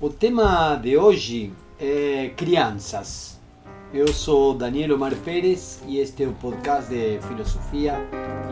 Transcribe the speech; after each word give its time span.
O 0.00 0.10
tema 0.10 0.76
de 0.76 0.96
hoje 0.96 1.52
é 1.76 2.28
crianças. 2.36 3.40
Eu 3.92 4.06
sou 4.12 4.54
Daniel 4.54 4.94
Omar 4.94 5.12
Pérez 5.16 5.82
e 5.88 5.98
este 5.98 6.22
é 6.22 6.28
o 6.28 6.34
podcast 6.34 6.88
de 6.88 7.18
filosofia 7.26 7.96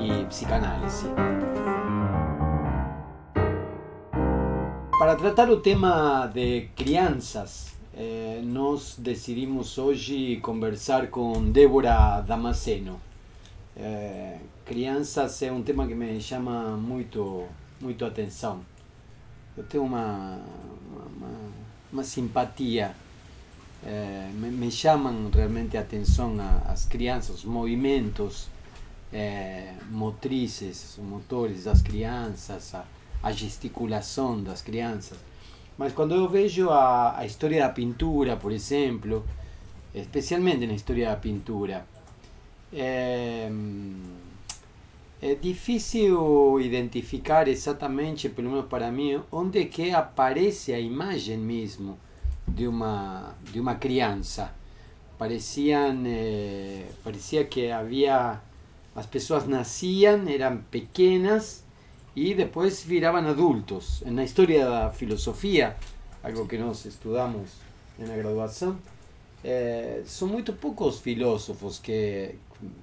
e 0.00 0.24
psicanálise. 0.24 1.06
Para 4.98 5.14
tratar 5.14 5.48
o 5.48 5.60
tema 5.60 6.26
de 6.34 6.62
crianças, 6.74 7.76
eh, 7.94 8.40
nós 8.42 8.96
decidimos 8.98 9.78
hoje 9.78 10.40
conversar 10.40 11.10
com 11.10 11.52
Débora 11.52 12.22
Damasceno. 12.22 13.00
Eh, 13.76 14.40
crianças 14.64 15.40
é 15.42 15.52
um 15.52 15.62
tema 15.62 15.86
que 15.86 15.94
me 15.94 16.20
chama 16.20 16.76
muito, 16.76 17.44
muito 17.80 18.04
atenção. 18.04 18.62
Eu 19.56 19.62
tenho 19.62 19.84
uma, 19.84 20.40
uma, 21.16 21.28
uma 21.92 22.04
simpatia. 22.04 22.94
É, 23.84 24.30
me, 24.34 24.50
me, 24.50 24.70
chamam 24.70 25.30
realmente 25.30 25.76
a 25.76 25.80
atenção 25.80 26.34
as 26.66 26.86
crianças, 26.86 27.36
os 27.36 27.44
movimentos 27.44 28.48
é, 29.12 29.74
motrizes, 29.90 30.98
motores 30.98 31.64
das 31.64 31.82
crianças, 31.82 32.74
a, 32.74 32.84
a, 33.22 33.32
gesticulação 33.32 34.42
das 34.42 34.62
crianças. 34.62 35.18
Mas 35.78 35.92
quando 35.92 36.14
eu 36.14 36.28
vejo 36.28 36.70
a, 36.70 37.18
a 37.18 37.26
história 37.26 37.60
da 37.60 37.68
pintura, 37.68 38.36
por 38.36 38.50
exemplo, 38.50 39.24
especialmente 39.94 40.66
na 40.66 40.72
história 40.72 41.10
da 41.10 41.16
pintura, 41.16 41.86
é, 42.72 43.48
é 45.20 45.34
difícil 45.34 46.60
identificar 46.60 47.48
exatamente, 47.48 48.28
pelo 48.28 48.50
menos 48.50 48.66
para 48.66 48.90
mim, 48.90 49.20
onde 49.32 49.64
que 49.66 49.90
aparece 49.90 50.72
a 50.72 50.78
imagem 50.78 51.38
mesmo 51.38 51.98
de 52.46 52.66
uma 52.66 53.34
de 53.52 53.58
uma 53.58 53.76
criança. 53.76 54.52
Pareciam, 55.18 56.02
eh, 56.06 56.84
parecia 57.02 57.44
que 57.44 57.70
havia 57.70 58.40
as 58.94 59.06
pessoas 59.06 59.46
nasciam, 59.46 60.28
eram 60.28 60.58
pequenas 60.70 61.64
e 62.14 62.34
depois 62.34 62.82
viravam 62.82 63.26
adultos. 63.26 64.02
Na 64.06 64.24
história 64.24 64.64
da 64.64 64.90
filosofia, 64.90 65.76
algo 66.22 66.46
que 66.46 66.58
nós 66.58 66.84
estudamos 66.84 67.50
na 67.98 68.14
graduação, 68.16 68.78
eh, 69.44 70.02
são 70.06 70.28
muito 70.28 70.52
poucos 70.52 71.00
filósofos 71.00 71.78
que, 71.78 72.34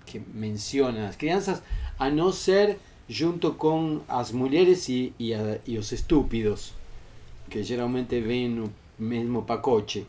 que 0.05 0.19
mencionam 0.19 1.07
as 1.07 1.15
crianças 1.15 1.61
a 2.03 2.09
não 2.09 2.33
ser 2.33 2.77
junto 3.07 3.53
com 3.53 4.01
as 4.07 4.31
mulheres 4.31 4.89
e, 4.89 5.13
e, 5.17 5.33
a, 5.33 5.59
e 5.65 5.77
os 5.77 5.91
estúpidos, 5.91 6.73
que 7.49 7.63
geralmente 7.63 8.19
vêm 8.19 8.49
no 8.49 8.73
mesmo 8.99 9.43
pacote. 9.43 10.05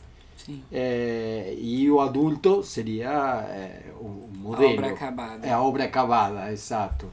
É, 0.72 1.54
e 1.56 1.88
o 1.90 2.00
adulto 2.00 2.62
seria 2.64 3.46
é, 3.48 3.92
o 4.00 4.28
modelo. 4.36 4.70
A 4.70 4.72
obra 4.72 4.88
acabada. 4.88 5.46
É 5.46 5.52
a 5.52 5.62
obra 5.62 5.84
acabada, 5.84 6.52
exato. 6.52 7.08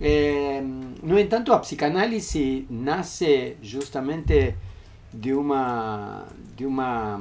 É, 0.00 0.60
no 1.02 1.18
entanto, 1.18 1.52
a 1.52 1.58
psicanálise 1.60 2.66
nasce 2.68 3.56
justamente 3.62 4.56
de 5.12 5.32
uma 5.32 6.26
de 6.56 6.66
uma 6.66 7.20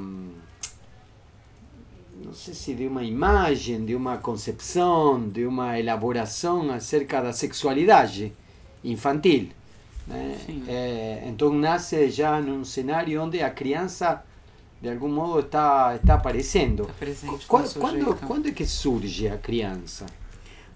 não 2.30 2.35
sei 2.35 2.53
se 2.53 2.75
de 2.75 2.85
uma 2.85 3.03
imagem, 3.03 3.83
de 3.83 3.95
uma 3.95 4.17
concepção, 4.17 5.27
de 5.27 5.45
uma 5.45 5.80
elaboração 5.80 6.69
acerca 6.69 7.19
da 7.21 7.33
sexualidade 7.33 8.31
infantil. 8.83 9.49
Né? 10.05 10.38
É, 10.67 11.23
então 11.25 11.52
nasce 11.52 12.08
já 12.11 12.39
num 12.39 12.63
cenário 12.63 13.19
onde 13.23 13.41
a 13.41 13.49
criança 13.49 14.23
de 14.80 14.89
algum 14.89 15.09
modo 15.09 15.39
está 15.39 15.95
está 15.95 16.13
aparecendo. 16.13 16.83
Está 16.83 16.94
presente 16.94 17.45
quando, 17.47 17.73
quando, 17.80 18.27
quando 18.27 18.47
é 18.47 18.52
que 18.52 18.66
surge 18.66 19.27
a 19.27 19.38
criança? 19.38 20.05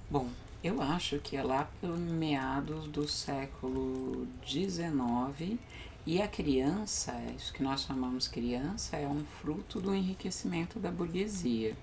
Bom, 0.10 0.28
eu 0.64 0.82
acho 0.82 1.20
que 1.20 1.38
é 1.38 1.44
lá 1.44 1.70
pelo 1.80 1.96
meados 1.96 2.88
do 2.88 3.08
século 3.08 4.26
XIX 4.44 5.60
e 6.06 6.22
a 6.22 6.28
criança, 6.28 7.18
isso 7.38 7.54
que 7.54 7.64
nós 7.64 7.84
chamamos 7.84 8.28
criança, 8.28 8.98
é 8.98 9.08
um 9.08 9.24
fruto 9.24 9.80
do 9.80 9.96
enriquecimento 9.96 10.78
da 10.78 10.92
burguesia. 10.92 11.78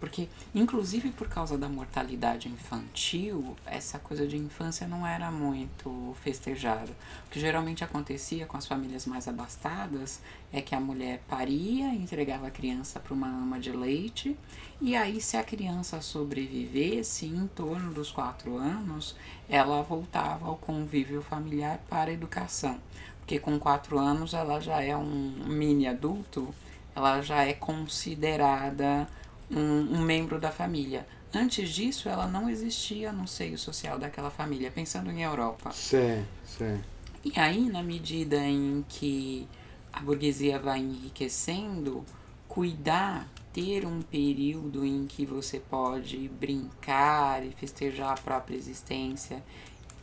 Porque, 0.00 0.26
inclusive 0.52 1.10
por 1.10 1.28
causa 1.28 1.56
da 1.56 1.68
mortalidade 1.68 2.48
infantil, 2.48 3.54
essa 3.64 4.00
coisa 4.00 4.26
de 4.26 4.36
infância 4.36 4.88
não 4.88 5.06
era 5.06 5.30
muito 5.30 6.16
festejada. 6.22 6.90
O 7.26 7.30
que 7.30 7.38
geralmente 7.38 7.84
acontecia 7.84 8.46
com 8.46 8.56
as 8.56 8.66
famílias 8.66 9.06
mais 9.06 9.28
abastadas 9.28 10.20
é 10.52 10.60
que 10.60 10.74
a 10.74 10.80
mulher 10.80 11.22
paria, 11.28 11.94
entregava 11.94 12.48
a 12.48 12.50
criança 12.50 12.98
para 12.98 13.14
uma 13.14 13.28
ama 13.28 13.60
de 13.60 13.70
leite, 13.70 14.36
e 14.80 14.96
aí, 14.96 15.20
se 15.20 15.36
a 15.36 15.44
criança 15.44 16.00
sobrevivesse 16.00 17.26
em 17.26 17.46
torno 17.46 17.92
dos 17.92 18.10
quatro 18.10 18.56
anos, 18.56 19.14
ela 19.48 19.82
voltava 19.82 20.46
ao 20.48 20.56
convívio 20.56 21.22
familiar 21.22 21.78
para 21.88 22.10
a 22.10 22.14
educação 22.14 22.80
porque 23.22 23.38
com 23.38 23.58
quatro 23.58 23.98
anos 23.98 24.34
ela 24.34 24.60
já 24.60 24.82
é 24.82 24.96
um 24.96 25.32
mini 25.46 25.86
adulto, 25.86 26.52
ela 26.94 27.22
já 27.22 27.44
é 27.44 27.52
considerada 27.52 29.08
um, 29.50 29.96
um, 29.96 30.00
membro 30.00 30.40
da 30.40 30.50
família. 30.50 31.06
Antes 31.32 31.70
disso, 31.70 32.08
ela 32.08 32.26
não 32.26 32.50
existia 32.50 33.12
no 33.12 33.26
seio 33.26 33.56
social 33.56 33.98
daquela 33.98 34.30
família, 34.30 34.70
pensando 34.70 35.10
em 35.10 35.22
Europa. 35.22 35.70
Sim, 35.72 36.26
sim. 36.44 36.80
E 37.24 37.32
aí, 37.38 37.70
na 37.70 37.82
medida 37.82 38.36
em 38.36 38.84
que 38.88 39.48
a 39.92 40.00
burguesia 40.00 40.58
vai 40.58 40.80
enriquecendo, 40.80 42.04
cuidar, 42.48 43.26
ter 43.52 43.86
um 43.86 44.02
período 44.02 44.84
em 44.84 45.06
que 45.06 45.24
você 45.24 45.60
pode 45.60 46.28
brincar 46.28 47.46
e 47.46 47.52
festejar 47.52 48.12
a 48.12 48.20
própria 48.20 48.56
existência 48.56 49.42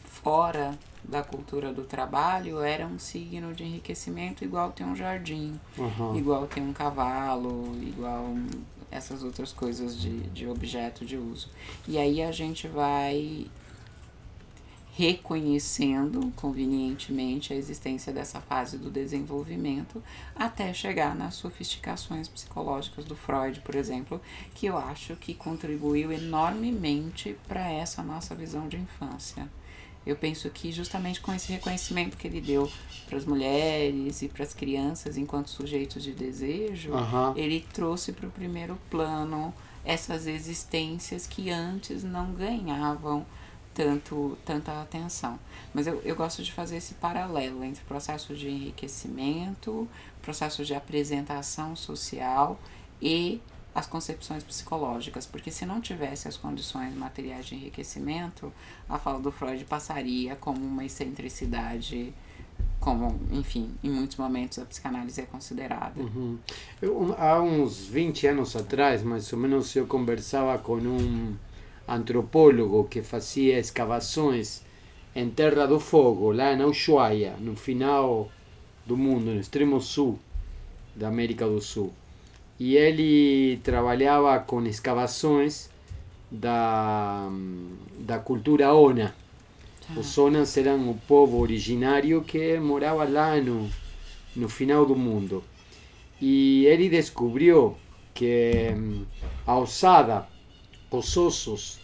fora 0.10 0.78
da 1.04 1.24
cultura 1.24 1.72
do 1.72 1.84
trabalho 1.84 2.60
era 2.62 2.86
um 2.86 3.00
signo 3.00 3.54
de 3.54 3.64
enriquecimento 3.64 4.44
igual 4.44 4.72
ter 4.72 4.84
um 4.84 4.96
jardim, 4.96 5.60
uhum. 5.78 6.18
igual 6.18 6.46
ter 6.48 6.62
um 6.62 6.74
cavalo, 6.74 7.74
igual 7.82 8.36
essas 8.92 9.24
outras 9.24 9.54
coisas 9.54 10.00
de, 10.00 10.22
de 10.30 10.48
objeto 10.48 11.06
de 11.06 11.16
uso. 11.16 11.50
E 11.88 11.98
aí 11.98 12.22
a 12.22 12.32
gente 12.32 12.68
vai 12.68 13.48
reconhecendo 15.00 16.34
convenientemente 16.36 17.54
a 17.54 17.56
existência 17.56 18.12
dessa 18.12 18.42
fase 18.42 18.78
do 18.78 18.92
desenvolvimento 18.92 20.04
até 20.36 20.74
chegar 20.74 21.16
nas 21.16 21.36
sofisticações 21.36 22.28
psicológicas 22.28 23.06
do 23.06 23.16
Freud, 23.16 23.62
por 23.62 23.76
exemplo, 23.76 24.20
que 24.54 24.66
eu 24.66 24.78
acho 24.78 25.16
que 25.16 25.34
contribuiu 25.34 26.12
enormemente 26.12 27.38
para 27.48 27.72
essa 27.72 28.04
nossa 28.04 28.36
visão 28.36 28.68
de 28.68 28.76
infância. 28.76 29.48
Eu 30.06 30.16
penso 30.16 30.50
que 30.50 30.72
justamente 30.72 31.22
com 31.22 31.34
esse 31.34 31.52
reconhecimento 31.52 32.18
que 32.18 32.28
ele 32.28 32.42
deu 32.42 32.72
para 33.08 33.18
as 33.18 33.26
mulheres 33.26 34.22
e 34.22 34.28
para 34.28 34.44
as 34.44 34.54
crianças 34.54 35.18
enquanto 35.18 35.50
sujeitos 35.50 36.04
de 36.04 36.14
desejo, 36.14 36.92
uhum. 36.92 37.36
ele 37.36 37.66
trouxe 37.74 38.12
para 38.12 38.28
o 38.28 38.32
primeiro 38.32 38.78
plano 38.90 39.54
essas 39.84 40.28
existências 40.28 41.26
que 41.26 41.50
antes 41.50 42.04
não 42.04 42.34
ganhavam 42.34 43.26
tanto 43.74 44.38
tanta 44.46 44.82
atenção. 44.82 45.40
Mas 45.74 45.88
eu, 45.88 46.02
eu 46.04 46.16
gosto 46.16 46.44
de 46.44 46.52
fazer 46.52 46.78
esse 46.78 46.96
paralelo 46.96 47.64
entre 47.64 47.84
processo 47.86 48.36
de 48.36 48.50
enriquecimento, 48.50 49.88
processo 50.22 50.66
de 50.66 50.74
apresentação 50.74 51.76
social 51.76 52.60
e 53.02 53.42
as 53.74 53.86
concepções 53.86 54.44
psicológicas, 54.44 55.26
porque 55.26 55.52
se 55.52 55.66
não 55.66 55.80
tivesse 55.80 56.28
as 56.28 56.36
condições 56.36 56.96
materiais 56.96 57.46
de 57.46 57.56
enriquecimento, 57.56 58.52
a 58.88 58.98
fala 58.98 59.20
do 59.20 59.32
Freud 59.32 59.64
passaria 59.66 60.36
como 60.36 60.60
uma 60.60 60.84
excentricidade, 60.84 62.14
como, 62.80 63.20
enfim, 63.32 63.72
em 63.84 63.90
muitos 63.90 64.18
momentos 64.18 64.58
a 64.60 64.66
psicanálise 64.66 65.22
é 65.22 65.26
considerada. 65.26 66.02
Uhum. 66.02 66.38
Eu, 66.82 67.16
há 67.18 67.42
uns 67.42 67.86
20 67.86 68.28
anos 68.28 68.56
atrás, 68.56 69.04
mais 69.04 69.32
ou 69.32 69.40
menos, 69.40 69.76
eu 69.76 69.86
conversava 69.86 70.58
com 70.58 70.78
um 70.78 71.36
antropólogo 71.88 72.86
que 72.86 73.02
fazia 73.02 73.60
escavações 73.60 74.64
em 75.16 75.30
Terra 75.30 75.66
do 75.66 75.80
Fogo, 75.80 76.32
lá 76.32 76.56
na 76.56 76.66
Ushuaia, 76.66 77.36
no 77.40 77.56
final 77.56 78.32
do 78.86 78.98
mundo, 78.98 79.26
no 79.26 79.40
extremo 79.40 79.80
sul 79.80 80.20
da 80.96 81.08
América 81.08 81.48
do 81.48 81.62
Sul 81.62 81.94
e 82.60 82.76
ele 82.76 83.58
trabalhava 83.64 84.38
com 84.40 84.66
escavações 84.66 85.70
da, 86.30 87.30
da 88.00 88.20
cultura 88.20 88.74
Ona. 88.74 89.16
Os 89.96 90.18
Onas 90.18 90.56
eram 90.58 90.90
o 90.90 90.96
povo 91.08 91.40
originário 91.40 92.22
que 92.22 92.60
morava 92.60 93.06
lá 93.06 93.38
no, 93.38 93.70
no 94.36 94.50
final 94.50 94.86
do 94.86 94.96
mundo. 94.96 95.44
E 96.22 96.66
ele 96.66 96.90
descobriu 96.90 97.78
que 98.14 98.74
a 99.48 99.58
ossada, 99.58 100.28
os 100.92 101.16
ossos 101.16 101.80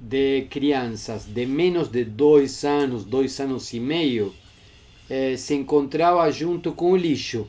de 0.00 0.46
crianças 0.50 1.26
de 1.26 1.44
menos 1.46 1.88
de 1.88 2.04
dois 2.04 2.64
anos, 2.64 3.04
dois 3.04 3.38
anos 3.38 3.72
e 3.72 3.78
meio, 3.78 4.34
eh, 5.08 5.36
se 5.36 5.54
encontrava 5.54 6.28
junto 6.32 6.72
com 6.72 6.92
o 6.92 6.96
lixo 6.96 7.46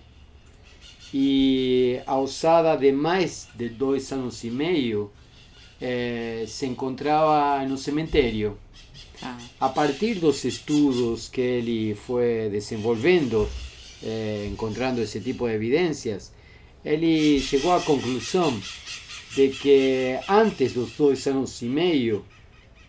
e 1.14 2.00
a 2.06 2.18
ossada 2.18 2.76
de 2.76 2.92
mais 2.92 3.48
de 3.56 3.70
dois 3.70 4.12
anos 4.12 4.44
e 4.44 4.50
meio 4.50 5.12
eh, 5.80 6.46
se 6.48 6.66
encontrava 6.66 7.66
no 7.66 7.78
cemitério. 7.78 8.58
Ah, 9.22 9.38
A 9.62 9.70
partir 9.70 10.16
dos 10.16 10.44
estudos 10.44 11.28
que 11.30 11.42
ele 11.42 11.96
foi 11.96 12.50
desenvolvendo, 12.52 13.48
eh, 14.04 14.48
encontrando 14.52 15.02
esse 15.02 15.20
tipo 15.22 15.48
de 15.48 15.54
evidências, 15.56 16.32
ele 16.84 17.40
chegou 17.40 17.72
à 17.74 17.82
conclusão 17.82 18.60
de 19.36 19.50
que 19.50 20.20
antes 20.30 20.74
dos 20.74 20.92
dois 20.92 21.26
anos 21.28 21.62
e 21.62 21.66
meio 21.66 22.26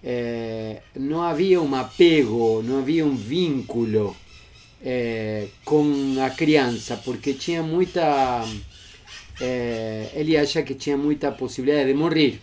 eh, 0.02 0.82
não 0.94 1.22
havia 1.22 1.60
um 1.60 1.74
apego, 1.74 2.62
não 2.62 2.78
havia 2.78 3.04
um 3.04 3.16
vínculo 3.16 4.16
eh, 4.84 5.48
com 5.64 6.16
a 6.24 6.30
criança, 6.30 6.96
porque 7.04 7.34
tinha 7.34 7.62
muita. 7.62 8.44
eh, 9.40 10.10
ele 10.14 10.36
acha 10.36 10.62
que 10.62 10.74
tinha 10.74 10.96
muita 10.96 11.32
possibilidade 11.32 11.88
de 11.88 11.94
morrer, 11.94 12.40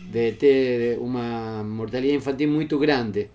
de 0.00 0.32
ter 0.32 0.98
uma 0.98 1.62
mortalidade 1.64 2.16
infantil 2.16 2.50
muito 2.50 2.78
grande. 2.78 3.30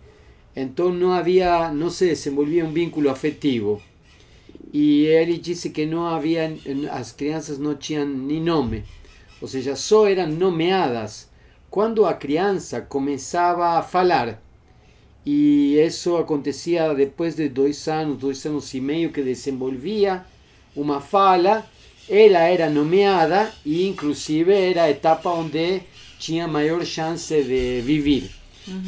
Então 0.56 0.92
não 0.94 1.12
havia, 1.14 1.72
não 1.72 1.90
se 1.90 2.08
desenvolvia 2.08 2.66
um 2.66 2.72
vínculo 2.72 3.10
afetivo. 3.10 3.82
E 4.74 5.06
ele 5.06 5.38
disse 5.38 5.70
que 5.70 5.86
não 5.86 6.08
havia, 6.08 6.52
as 6.92 7.12
crianças 7.12 7.60
não 7.60 7.76
tinham 7.76 8.06
nem 8.08 8.42
nome, 8.42 8.84
ou 9.42 9.48
seja, 9.48 9.76
só 9.76 10.08
eram 10.08 10.28
nomeadas 10.28 11.30
quando 11.70 12.06
a 12.06 12.14
criança 12.14 12.82
começava 12.82 13.78
a 13.78 13.84
falar. 13.84 14.43
E 15.26 15.78
isso 15.80 16.18
acontecia 16.18 16.94
depois 16.94 17.36
de 17.36 17.48
dois 17.48 17.88
anos, 17.88 18.18
dois 18.18 18.46
anos 18.46 18.74
e 18.74 18.82
meio 18.82 19.12
que 19.12 19.22
desenvolvia 19.22 20.26
uma 20.76 21.00
fala, 21.00 21.66
ela 22.10 22.40
era 22.40 22.70
nomeada 22.70 23.52
e 23.66 23.88
inclusive 23.88 24.54
era 24.54 24.84
a 24.84 24.90
etapa 24.90 25.30
onde 25.30 25.82
tinha 26.20 26.48
maior 26.48 26.84
chance 26.86 27.34
de 27.44 27.82
viver. 27.82 28.30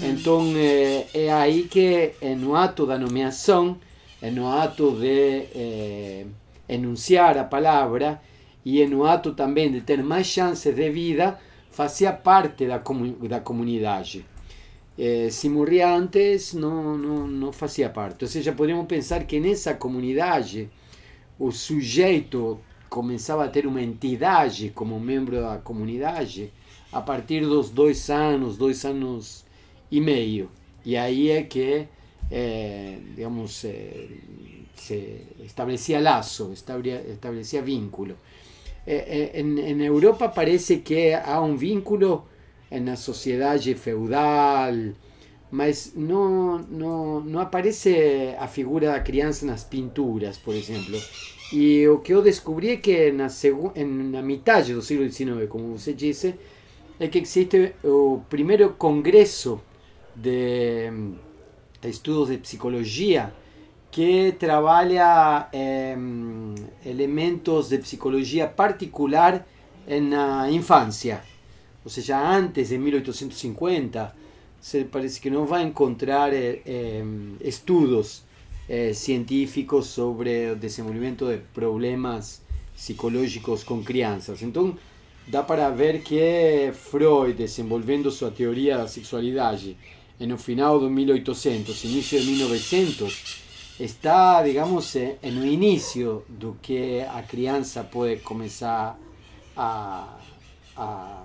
Então 0.02 0.54
é, 0.56 1.08
é 1.14 1.34
aí 1.34 1.64
que 1.64 2.14
é 2.22 2.36
no 2.36 2.56
ato 2.56 2.86
da 2.86 2.98
nomeação, 2.98 3.78
é 4.22 4.32
no 4.32 4.48
ato 4.48 4.92
de 4.92 5.44
eh, 5.54 6.26
enunciar 6.68 7.38
a 7.38 7.44
palavra 7.44 8.22
e 8.64 8.82
é 8.82 8.88
no 8.88 9.06
ato 9.06 9.34
também 9.34 9.72
de 9.72 9.82
ter 9.82 10.02
mais 10.02 10.28
chances 10.28 10.74
de 10.74 10.90
vida, 10.90 11.40
fazia 11.72 12.14
parte 12.14 12.66
da, 12.66 12.80
comu 12.80 13.12
da 13.28 13.40
comunidade. 13.42 14.26
Eh, 14.98 15.30
se 15.30 15.50
morria 15.50 15.94
antes, 15.94 16.54
não, 16.54 16.98
não 16.98 17.52
fazia 17.52 17.90
parte. 17.90 18.24
Ou 18.24 18.30
seja, 18.30 18.54
podemos 18.54 18.86
pensar 18.88 19.26
que 19.26 19.40
nessa 19.40 19.74
comunidade 19.74 20.70
o 21.38 21.52
sujeito 21.52 22.60
começava 22.90 23.44
a 23.44 23.50
ter 23.50 23.68
uma 23.68 23.82
entidade 23.82 24.72
como 24.74 25.00
membro 25.00 25.42
da 25.42 25.58
comunidade 25.58 26.52
a 26.92 27.02
partir 27.02 27.42
dos 27.42 27.70
dois 27.70 28.10
anos, 28.10 28.58
dois 28.58 28.86
anos 28.86 29.46
e 29.92 30.00
meio. 30.00 30.50
E 30.86 30.96
aí 30.96 31.30
é 31.30 31.44
que, 31.44 31.88
eh, 32.32 32.98
digamos, 33.16 33.66
eh, 33.66 34.08
se 34.76 35.22
estabelecia 35.44 36.00
laço, 36.00 36.54
estabelecia 36.54 37.62
vínculo. 37.62 38.16
Eh, 38.88 39.32
en, 39.36 39.58
en 39.58 39.82
Europa 39.82 40.30
parece 40.30 40.82
que 40.82 41.14
há 41.14 41.42
um 41.42 41.58
vínculo 41.58 42.26
na 42.80 42.96
sociedade 42.96 43.74
feudal, 43.76 44.74
mas 45.52 45.94
não, 45.96 46.60
não, 46.60 47.22
não 47.22 47.40
aparece 47.40 48.36
a 48.40 48.48
figura 48.48 48.92
da 48.92 49.00
criança 49.00 49.46
nas 49.46 49.64
pinturas, 49.64 50.38
por 50.38 50.54
exemplo. 50.56 51.00
E 51.54 51.88
o 51.88 52.00
que 52.00 52.14
eu 52.14 52.22
descobri 52.22 52.78
que 52.78 53.12
na, 53.12 53.28
en- 53.76 54.10
na 54.12 54.22
metade 54.22 54.74
do 54.74 54.82
século 54.82 55.10
XIX, 55.10 55.48
como 55.48 55.78
você 55.78 55.94
disse, 55.94 56.36
é 57.00 57.08
que 57.08 57.20
existe 57.20 57.74
o 57.84 58.22
primeiro 58.30 58.72
congresso 58.72 59.62
de 60.16 60.92
estudos 61.84 62.30
de 62.30 62.38
psicologia 62.38 63.34
que 63.92 64.34
trabalha 64.40 65.48
em, 65.54 66.56
elementos 66.86 67.70
de 67.70 67.78
psicologia 67.78 68.48
particular 68.48 69.46
na 69.88 70.50
infância. 70.52 71.22
Ou 71.86 71.92
seja, 71.92 72.20
antes 72.20 72.70
de 72.70 72.78
1850, 72.80 74.16
se 74.60 74.86
parece 74.86 75.22
que 75.22 75.30
não 75.30 75.46
vai 75.46 75.62
encontrar 75.62 76.34
eh, 76.34 76.62
em, 76.66 77.38
estudos 77.40 78.24
eh, 78.68 78.92
científicos 78.94 79.86
sobre 79.86 80.52
o 80.52 80.56
desenvolvimento 80.56 81.28
de 81.28 81.38
problemas 81.54 82.42
psicológicos 82.76 83.64
com 83.64 83.84
crianças. 83.84 84.42
Então, 84.42 84.76
dá 85.28 85.44
para 85.44 85.70
ver 85.70 86.02
que 86.02 86.72
Freud, 86.74 87.34
desenvolvendo 87.34 88.10
sua 88.10 88.32
teoria 88.32 88.80
da 88.80 88.88
sexualidade 88.88 89.78
no 90.20 90.38
final 90.38 90.80
do 90.80 90.90
1800, 90.90 91.84
início 91.84 92.20
de 92.20 92.26
1900, 92.26 93.44
está, 93.80 94.42
digamos, 94.42 94.96
eh, 94.96 95.18
no 95.24 95.46
início 95.46 96.24
do 96.28 96.58
que 96.62 97.02
a 97.02 97.22
criança 97.22 97.84
pode 97.84 98.18
começar 98.18 98.98
a, 99.56 100.18
a, 100.76 101.25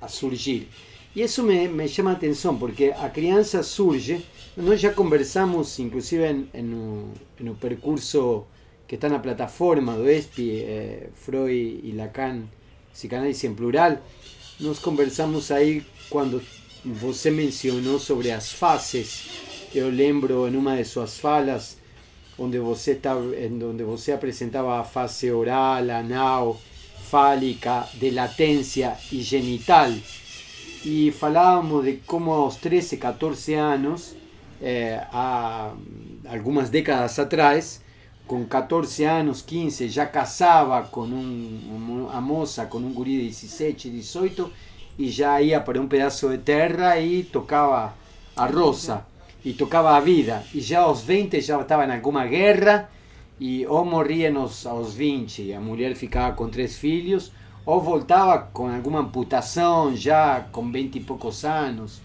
a 0.00 0.08
surgir. 0.08 0.68
E 1.14 1.22
isso 1.22 1.42
me, 1.42 1.66
me 1.68 1.88
chama 1.88 2.10
a 2.10 2.12
atenção, 2.12 2.56
porque 2.56 2.94
a 2.96 3.08
criança 3.08 3.62
surge, 3.62 4.24
nós 4.56 4.80
já 4.80 4.92
conversamos, 4.92 5.78
inclusive, 5.78 6.24
em, 6.24 6.48
em 6.54 6.62
no, 6.62 7.12
no 7.40 7.54
percurso 7.54 8.44
que 8.86 8.94
está 8.94 9.08
na 9.08 9.18
plataforma 9.18 9.94
do 9.94 10.08
ESPI, 10.08 10.60
eh, 10.62 11.08
Freud 11.14 11.52
e 11.52 11.92
Lacan, 11.96 12.42
psicanálise 12.92 13.46
em 13.46 13.54
plural, 13.54 13.98
nós 14.58 14.78
conversamos 14.78 15.50
aí 15.50 15.84
quando 16.08 16.42
você 16.84 17.30
mencionou 17.30 17.98
sobre 17.98 18.30
as 18.30 18.52
fases. 18.52 19.28
Eu 19.74 19.88
lembro 19.88 20.48
em 20.48 20.56
uma 20.56 20.76
de 20.76 20.84
suas 20.84 21.18
falas 21.18 21.78
onde 22.38 22.58
você 22.58 22.94
tá, 22.94 23.14
onde 23.16 23.84
você 23.84 24.12
oral, 25.30 25.90
anal, 25.90 26.60
fálica, 27.10 27.88
de 27.94 28.10
latência 28.10 28.96
e 29.10 29.20
genital. 29.20 29.90
E 30.84 31.10
falávamos 31.10 31.84
de 31.84 31.94
como 32.06 32.30
aos 32.30 32.56
13, 32.56 32.96
14 32.96 33.54
anos, 33.54 34.14
eh, 34.62 35.02
há 35.12 35.72
algumas 36.30 36.70
décadas 36.70 37.18
atrás, 37.18 37.82
com 38.26 38.44
14 38.44 39.04
anos, 39.04 39.42
15, 39.42 39.88
já 39.88 40.06
casava 40.06 40.82
com 40.84 41.02
um, 41.02 42.06
uma 42.08 42.20
moça, 42.20 42.64
com 42.64 42.78
um 42.78 42.92
guri 42.92 43.18
de 43.22 43.26
17, 43.26 43.90
18, 43.90 44.52
e 44.96 45.10
já 45.10 45.42
ia 45.42 45.60
para 45.60 45.80
um 45.80 45.88
pedaço 45.88 46.28
de 46.28 46.38
terra 46.38 46.98
e 47.00 47.24
tocava 47.24 47.92
a 48.36 48.46
rosa, 48.46 49.04
e 49.44 49.52
tocava 49.52 49.96
a 49.96 50.00
vida. 50.00 50.44
E 50.54 50.60
já 50.60 50.80
aos 50.80 51.02
20 51.02 51.40
já 51.40 51.60
estava 51.60 51.84
em 51.84 51.90
alguma 51.90 52.24
guerra, 52.26 52.88
e 53.40 53.66
ou 53.66 53.86
morria 53.86 54.30
nos, 54.30 54.66
aos 54.66 54.92
20, 54.92 55.42
e 55.42 55.54
a 55.54 55.60
mulher 55.60 55.96
ficava 55.96 56.36
com 56.36 56.50
três 56.50 56.76
filhos, 56.76 57.32
ou 57.64 57.80
voltava 57.80 58.38
com 58.52 58.68
alguma 58.68 59.00
amputação 59.00 59.96
já 59.96 60.46
com 60.52 60.70
20 60.70 60.96
e 60.96 61.00
poucos 61.00 61.42
anos. 61.42 62.02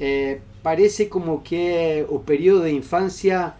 Eh, 0.00 0.40
parece 0.64 1.06
como 1.06 1.40
que 1.40 2.04
o 2.08 2.18
período 2.18 2.64
de 2.64 2.72
infância 2.72 3.54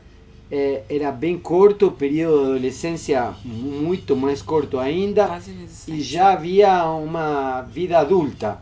eh, 0.51 0.83
era 0.91 1.13
bem 1.13 1.39
curto, 1.39 1.87
o 1.87 1.93
período 1.93 2.39
de 2.39 2.51
adolescência 2.51 3.35
muito 3.45 4.17
mais 4.17 4.43
curto 4.43 4.79
ainda, 4.79 5.41
e 5.87 6.01
já 6.01 6.33
havia 6.33 6.85
uma 6.87 7.63
vida 7.63 7.99
adulta. 7.99 8.61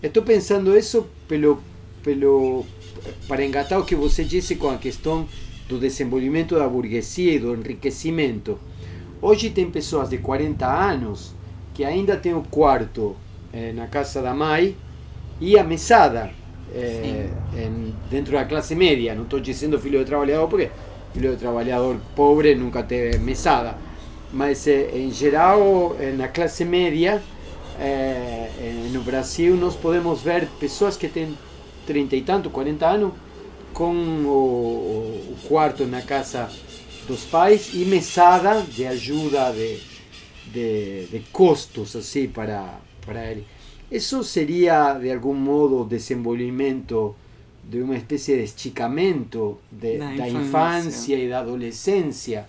Estou 0.00 0.22
pensando 0.22 0.78
isso 0.78 1.06
pelo, 1.26 1.60
pelo, 2.04 2.64
para 3.26 3.44
engatar 3.44 3.80
o 3.80 3.84
que 3.84 3.96
você 3.96 4.22
disse 4.22 4.54
com 4.54 4.70
a 4.70 4.78
questão 4.78 5.26
do 5.70 5.78
desenvolvimento 5.78 6.56
da 6.56 6.68
burguesia 6.68 7.32
e 7.34 7.38
do 7.38 7.54
enriquecimento. 7.54 8.58
Hoje 9.22 9.50
tem 9.50 9.70
pessoas 9.70 10.10
de 10.10 10.18
40 10.18 10.66
anos 10.66 11.34
que 11.74 11.84
ainda 11.84 12.16
tem 12.16 12.34
o 12.34 12.42
quarto 12.42 13.16
eh, 13.52 13.72
na 13.72 13.86
casa 13.86 14.20
da 14.22 14.34
mãe 14.34 14.76
e 15.40 15.58
a 15.58 15.64
mesada 15.64 16.30
eh, 16.74 17.28
em- 17.56 17.94
dentro 18.10 18.32
da 18.32 18.44
classe 18.44 18.74
média. 18.74 19.14
Não 19.14 19.24
estou 19.24 19.40
dizendo 19.40 19.78
filho 19.78 19.98
de 20.00 20.04
trabalhador 20.06 20.48
porque 20.48 20.70
filho 21.12 21.30
de 21.32 21.36
trabalhador 21.36 21.96
pobre 22.16 22.54
nunca 22.54 22.82
teve 22.82 23.18
mesada. 23.18 23.76
Mas 24.32 24.66
eh, 24.66 24.90
em 24.94 25.10
geral, 25.10 25.96
eh, 26.00 26.12
na 26.16 26.28
classe 26.28 26.64
média, 26.64 27.22
eh, 27.78 28.50
eh, 28.58 28.88
no 28.92 29.00
Brasil, 29.02 29.56
nós 29.56 29.74
podemos 29.76 30.22
ver 30.22 30.46
pessoas 30.58 30.96
que 30.96 31.08
têm 31.08 31.36
30 31.86 32.16
e 32.16 32.22
tanto, 32.22 32.50
40 32.50 32.86
anos, 32.86 33.12
com 33.72 33.92
o, 33.94 35.32
o- 35.32 35.36
quarto 35.48 35.86
na 35.86 36.02
casa 36.02 36.48
dos 37.06 37.24
pais 37.24 37.70
e 37.74 37.84
mesada 37.84 38.62
de 38.62 38.86
ajuda 38.86 39.52
de, 39.52 39.80
de, 40.52 41.06
de 41.06 41.20
custos 41.32 41.96
assim 41.96 42.28
para, 42.28 42.78
para 43.04 43.30
ele. 43.30 43.46
Isso 43.90 44.22
seria 44.22 44.94
de 44.94 45.10
algum 45.10 45.34
modo 45.34 45.80
o 45.82 45.84
desenvolvimento 45.84 47.14
de 47.64 47.80
uma 47.82 47.96
espécie 47.96 48.36
de 48.36 48.42
esticamento 48.44 49.58
de, 49.70 49.98
Da 49.98 50.06
da 50.14 50.28
infância. 50.28 50.38
infância 50.38 51.16
e 51.16 51.28
da 51.28 51.40
adolescência. 51.40 52.46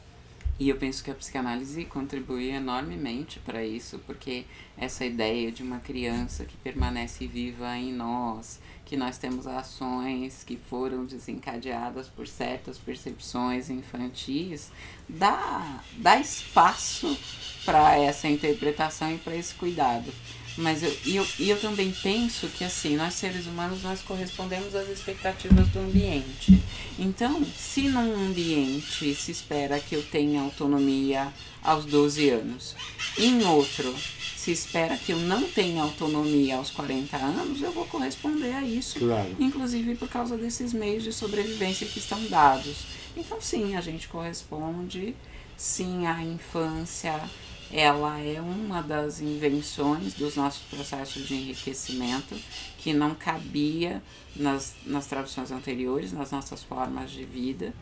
E 0.62 0.70
eu 0.70 0.76
penso 0.76 1.04
que 1.04 1.10
a 1.10 1.16
psicanálise 1.16 1.86
contribui 1.86 2.52
enormemente 2.52 3.40
para 3.40 3.66
isso, 3.66 3.98
porque 4.06 4.46
essa 4.78 5.04
ideia 5.04 5.52
de 5.52 5.64
uma 5.64 5.80
criança 5.80 6.46
que 6.46 6.56
permanece 6.56 7.26
viva 7.26 7.76
em 7.76 7.92
nós, 7.92 8.60
que 8.86 8.96
nós 8.96 9.18
temos 9.18 9.48
ações 9.48 10.44
que 10.44 10.56
foram 10.56 11.04
desencadeadas 11.04 12.08
por 12.10 12.28
certas 12.28 12.78
percepções 12.78 13.72
infantis, 13.72 14.72
dá, 15.10 15.84
dá 15.98 16.20
espaço 16.20 17.18
para 17.66 17.98
essa 17.98 18.28
interpretação 18.28 19.16
e 19.16 19.18
para 19.18 19.36
esse 19.36 19.56
cuidado. 19.56 20.14
Mas 20.58 20.84
eu, 20.84 20.98
e 21.06 21.16
eu, 21.16 21.28
e 21.40 21.50
eu 21.50 21.60
também 21.60 21.94
penso 22.04 22.48
que 22.48 22.64
assim, 22.64 22.96
nós 22.96 23.14
seres 23.14 23.46
humanos 23.46 23.84
nós 23.84 24.02
correspondemos 24.02 24.76
às 24.76 24.90
expectativas 24.90 25.68
do 25.70 25.80
ambiente. 25.80 26.62
Então, 27.00 27.46
se 27.58 27.84
num 27.84 28.28
ambiente 28.28 29.16
se 29.16 29.32
espera 29.32 29.80
que 29.80 29.96
eu 29.96 30.04
tenha 30.04 30.42
autonomia 30.42 31.32
aos 31.64 31.86
12 31.86 32.30
anos, 32.30 32.76
em 33.18 33.44
outro 33.46 33.96
se 34.42 34.52
espera 34.52 34.98
que 34.98 35.12
eu 35.12 35.20
não 35.20 35.44
tenha 35.44 35.84
autonomia 35.84 36.58
aos 36.58 36.72
40 36.72 37.16
anos, 37.16 37.62
eu 37.62 37.72
vou 37.72 37.86
corresponder 37.86 38.56
a 38.56 38.64
isso, 38.64 38.98
claro. 38.98 39.36
inclusive 39.40 39.94
por 39.94 40.10
causa 40.10 40.36
desses 40.36 40.74
meios 40.74 41.04
de 41.04 41.14
sobrevivência 41.14 41.86
que 41.86 42.00
estão 42.00 42.20
dados. 42.26 42.86
Então, 43.16 43.40
sim, 43.40 43.76
a 43.76 43.82
gente 43.82 44.08
corresponde, 44.08 45.16
sim, 45.56 46.08
à 46.08 46.24
infância, 46.24 47.22
ela 47.74 48.20
é 48.20 48.42
uma 48.42 48.82
das 48.82 49.22
invenções 49.22 50.14
dos 50.14 50.36
nossos 50.36 50.64
processos 50.64 51.26
de 51.26 51.36
enriquecimento 51.36 52.36
que 52.78 52.94
não 52.94 53.16
cabia 53.16 54.04
nas, 54.36 54.76
nas 54.86 55.08
traduções 55.08 55.52
anteriores, 55.52 56.12
nas 56.12 56.32
nossas 56.32 56.64
formas 56.64 57.12
de 57.12 57.24
vida. 57.24 57.74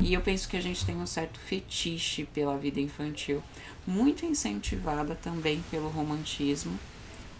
E 0.00 0.12
eu 0.12 0.20
penso 0.20 0.48
que 0.48 0.56
a 0.56 0.60
gente 0.60 0.84
tem 0.84 0.96
um 0.96 1.06
certo 1.06 1.40
fetiche 1.40 2.24
pela 2.24 2.58
vida 2.58 2.78
infantil, 2.78 3.42
muito 3.86 4.26
incentivada 4.26 5.14
também 5.14 5.62
pelo 5.70 5.88
romantismo. 5.88 6.78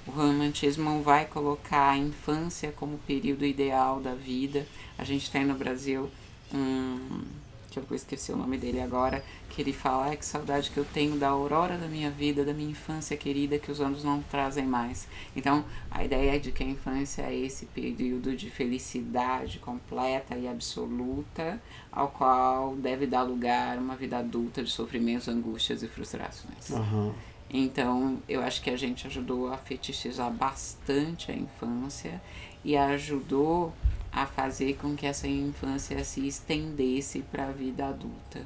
O 0.07 0.11
romantismo 0.11 1.03
vai 1.03 1.27
colocar 1.27 1.91
a 1.91 1.99
infância 1.99 2.73
como 2.73 2.99
período 3.07 3.45
ideal 3.45 4.00
da 4.00 4.15
vida. 4.15 4.67
A 4.97 5.05
gente 5.05 5.31
tem 5.31 5.45
no 5.45 5.55
Brasil 5.55 6.11
um 6.53 7.23
que 7.70 7.78
eu 7.78 7.84
esqueci 7.96 8.32
o 8.32 8.37
nome 8.37 8.56
dele 8.56 8.80
agora, 8.80 9.22
que 9.50 9.60
ele 9.60 9.72
fala, 9.72 10.14
que 10.16 10.25
saudade 10.25 10.70
que 10.70 10.78
eu 10.78 10.84
tenho 10.84 11.16
da 11.16 11.28
aurora 11.28 11.76
da 11.76 11.87
minha 11.87 12.10
vida, 12.10 12.44
da 12.44 12.52
minha 12.52 12.70
infância 12.70 13.16
querida, 13.16 13.58
que 13.58 13.70
os 13.70 13.80
anos 13.80 14.02
não 14.02 14.22
trazem 14.22 14.66
mais. 14.66 15.06
Então, 15.37 15.64
a 15.90 16.04
ideia 16.04 16.37
é 16.37 16.38
de 16.38 16.52
que 16.52 16.62
a 16.62 16.66
infância 16.66 17.22
é 17.22 17.34
esse 17.34 17.66
período 17.66 18.34
de 18.34 18.50
felicidade 18.50 19.58
completa 19.58 20.37
e 20.37 20.48
absoluta, 20.48 21.60
ao 21.92 22.08
qual 22.08 22.75
deve 22.76 23.06
dar 23.06 23.22
lugar 23.22 23.78
uma 23.78 23.96
vida 23.96 24.18
adulta 24.18 24.62
de 24.62 24.70
sofrimentos, 24.70 25.28
angústias 25.28 25.82
e 25.82 25.88
frustrações. 25.88 26.70
Uhum. 26.70 27.12
Então, 27.50 28.18
eu 28.28 28.42
acho 28.42 28.62
que 28.62 28.68
a 28.70 28.76
gente 28.76 29.06
ajudou 29.06 29.52
a 29.52 29.56
fetichizar 29.56 30.30
bastante 30.30 31.30
a 31.30 31.34
infância 31.34 32.20
e 32.62 32.76
ajudou 32.76 33.72
a 34.12 34.27
fazer 34.27 34.77
com 34.77 34.95
que 34.95 35.07
essa 35.07 35.27
infância 35.27 36.03
se 36.05 36.27
estendesse 36.27 37.21
para 37.21 37.49
a 37.49 37.53
vida 37.53 37.87
adulta. 37.87 38.41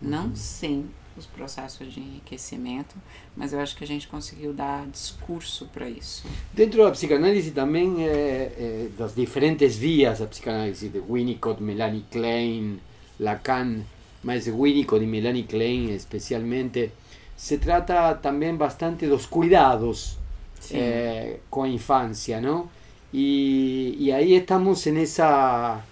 Não 0.00 0.26
uhum. 0.26 0.36
sem 0.36 0.86
os 1.16 1.26
processos 1.26 1.92
de 1.92 2.00
enriquecimento, 2.00 2.96
mas 3.36 3.52
eu 3.52 3.60
acho 3.60 3.76
que 3.76 3.84
a 3.84 3.86
gente 3.86 4.08
conseguiu 4.08 4.52
dar 4.52 4.86
discurso 4.86 5.66
para 5.72 5.88
isso. 5.88 6.24
Dentro 6.52 6.82
da 6.82 6.90
psicanálise 6.90 7.50
também, 7.50 8.06
é, 8.06 8.10
é, 8.10 8.88
das 8.96 9.14
diferentes 9.14 9.76
vias 9.76 10.20
da 10.20 10.26
psicanálise, 10.26 10.88
de 10.88 11.00
Winnicott, 11.00 11.62
Melanie 11.62 12.04
Klein, 12.10 12.80
Lacan, 13.18 13.82
mas 14.22 14.46
Winnicott 14.46 15.04
e 15.04 15.06
Melanie 15.06 15.44
Klein 15.44 15.90
especialmente, 15.92 16.90
se 17.36 17.58
trata 17.58 18.14
também 18.14 18.54
bastante 18.54 19.06
dos 19.06 19.26
cuidados 19.26 20.18
é, 20.72 21.38
com 21.48 21.62
a 21.62 21.68
infância, 21.68 22.40
não? 22.40 22.68
Y, 23.12 24.10
ahí 24.12 24.34
estamos 24.34 24.86
en 24.86 24.98
esa, 24.98 25.84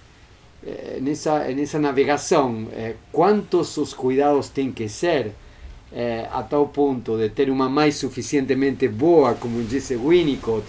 eh, 0.65 0.97
en 0.99 1.09
esa, 1.09 1.49
en 1.49 1.59
esa 1.59 1.79
navegación. 1.79 2.69
Eh, 2.73 2.97
¿Cuántos 3.13 3.69
sus 3.69 3.95
cuidados 3.95 4.51
tienen 4.51 4.75
que 4.75 4.89
ser 4.89 5.33
eh, 5.93 6.27
a 6.31 6.47
tal 6.49 6.71
punto 6.71 7.17
de 7.17 7.31
tener 7.31 7.51
una 7.51 7.69
más 7.69 7.95
suficientemente 7.95 8.89
boa, 8.89 9.35
como 9.35 9.59
dice 9.61 9.97
Winnicott, 9.97 10.65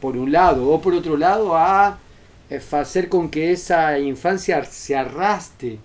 por 0.00 0.16
un 0.16 0.32
lado, 0.32 0.68
o 0.70 0.80
por 0.80 0.94
otro 0.94 1.16
lado, 1.16 1.56
a 1.56 1.98
hacer 2.72 3.08
con 3.08 3.28
que 3.28 3.52
esa 3.52 3.98
infancia 3.98 4.64
se 4.64 4.96
arrastre 4.96 5.78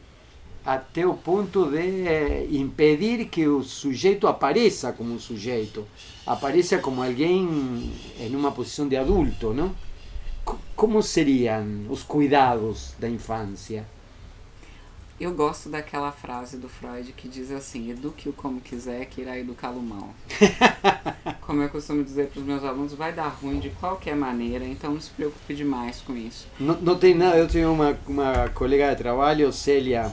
até 0.66 1.06
o 1.06 1.14
ponto 1.14 1.70
de 1.70 2.08
eh, 2.08 2.48
impedir 2.52 3.26
que 3.26 3.48
o 3.48 3.64
sujeito 3.64 4.28
apareça 4.28 4.92
como 4.92 5.14
um 5.14 5.20
sujeito, 5.20 5.88
apareça 6.26 6.78
como 6.78 7.04
alguém 7.04 7.92
em 8.20 8.36
uma 8.36 8.52
posição 8.52 8.88
de 8.88 8.96
adulto, 8.96 9.54
não? 9.54 9.74
Como 10.76 11.02
seriam 11.02 11.86
os 11.90 12.04
cuidados 12.04 12.94
da 13.00 13.10
infância? 13.10 13.86
Eu 15.20 15.36
gosto 15.36 15.70
daquela 15.70 16.12
frase 16.12 16.58
do 16.58 16.68
Freud 16.68 17.14
que 17.14 17.28
diz 17.28 17.52
assim: 17.52 17.92
eduque-o 17.92 18.34
como 18.34 18.60
quiser, 18.60 19.06
que 19.06 19.22
irá 19.22 19.38
educá-lo 19.38 19.80
mal. 19.80 20.10
como 21.42 21.62
eu 21.62 21.70
costumo 21.70 22.04
dizer 22.04 22.30
para 22.30 22.40
os 22.40 22.46
meus 22.46 22.64
alunos, 22.64 22.94
vai 22.96 23.14
dar 23.14 23.28
ruim 23.28 23.60
de 23.60 23.70
qualquer 23.70 24.16
maneira, 24.16 24.66
então 24.66 24.94
não 24.94 25.00
se 25.00 25.12
preocupe 25.12 25.54
demais 25.54 26.02
com 26.02 26.18
isso. 26.18 26.48
Não, 26.60 26.76
não 26.82 26.98
tem 26.98 27.14
nada, 27.14 27.38
eu 27.38 27.48
tenho 27.48 27.72
uma, 27.72 27.96
uma 28.08 28.50
colega 28.50 28.90
de 28.90 28.96
trabalho, 28.96 29.54
Célia 29.54 30.12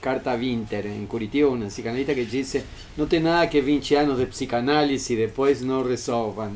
Carta 0.00 0.36
Winter, 0.36 0.86
em 0.86 1.06
Curitiba, 1.06 1.48
uma 1.48 1.66
psicanalista 1.66 2.14
que 2.14 2.24
disse 2.24 2.64
não 2.96 3.06
tem 3.06 3.20
nada 3.20 3.46
que 3.46 3.60
20 3.60 3.94
anos 3.94 4.18
de 4.18 4.26
psicanálise 4.26 5.14
depois 5.14 5.62
não 5.62 5.82
resolvam. 5.82 6.52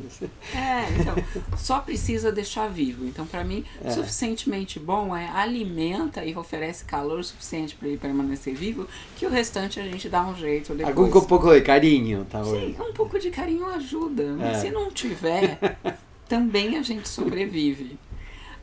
É, 0.55 1.01
então, 1.01 1.15
só 1.57 1.81
precisa 1.81 2.33
deixar 2.33 2.69
vivo. 2.69 3.05
Então, 3.07 3.27
para 3.27 3.45
mim, 3.45 3.65
é. 3.83 3.91
suficientemente 3.91 4.79
bom 4.79 5.15
é 5.17 5.29
alimenta 5.29 6.25
e 6.25 6.35
oferece 6.37 6.85
calor 6.85 7.23
suficiente 7.25 7.75
para 7.75 7.89
ele 7.89 7.99
permanecer 7.99 8.55
vivo, 8.55 8.87
que 9.17 9.27
o 9.27 9.31
restante 9.31 9.79
a 9.79 9.85
gente 9.85 10.09
dá 10.09 10.25
um 10.27 10.35
jeito 10.37 10.75
depois. 10.75 10.97
Algum 10.97 11.11
com 11.11 11.19
um 11.19 11.25
pouco 11.25 11.53
de 11.53 11.61
carinho, 11.61 12.27
tá 12.31 12.43
Sim, 12.45 12.77
um 12.81 12.93
pouco 12.93 13.19
de 13.19 13.31
carinho 13.31 13.67
ajuda. 13.67 14.35
Mas 14.39 14.59
é. 14.59 14.61
se 14.63 14.71
não 14.71 14.91
tiver, 14.91 15.59
também 16.29 16.77
a 16.77 16.83
gente 16.83 17.09
sobrevive. 17.09 17.99